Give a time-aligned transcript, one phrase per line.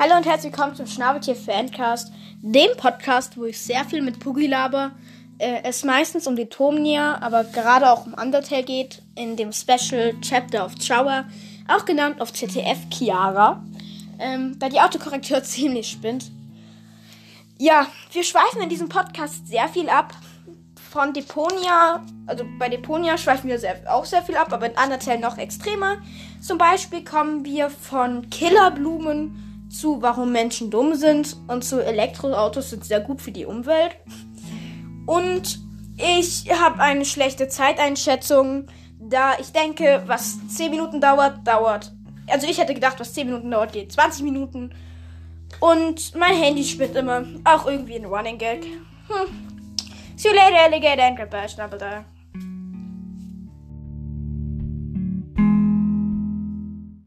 [0.00, 4.46] Hallo und herzlich willkommen zum Schnabeltier Fancast, dem Podcast, wo ich sehr viel mit Pugi
[4.46, 4.92] laber.
[5.38, 10.14] Äh, es meistens um die Tomnia, aber gerade auch um Undertale geht, in dem Special
[10.20, 11.24] Chapter of Shower,
[11.66, 13.60] auch genannt auf ZDF Chiara,
[14.20, 16.30] ähm, da die Autokorrektur ziemlich spinnt.
[17.58, 20.14] Ja, wir schweifen in diesem Podcast sehr viel ab.
[20.92, 25.18] Von Deponia, also bei Deponia schweifen wir sehr, auch sehr viel ab, aber in Undertale
[25.18, 25.96] noch extremer.
[26.40, 32.84] Zum Beispiel kommen wir von Killerblumen zu warum Menschen dumm sind und zu Elektroautos sind
[32.84, 33.96] sehr gut für die Umwelt.
[35.06, 35.60] Und
[35.96, 38.66] ich habe eine schlechte Zeiteinschätzung,
[39.00, 41.92] da ich denke, was 10 Minuten dauert, dauert.
[42.28, 44.70] Also ich hätte gedacht, was 10 Minuten dauert, geht 20 Minuten.
[45.60, 47.24] Und mein Handy spinnt immer.
[47.44, 48.64] Auch irgendwie ein Running Gag.
[48.64, 49.48] Hm.
[50.16, 52.04] See you later, Alligator and goodbye, Schnappelda.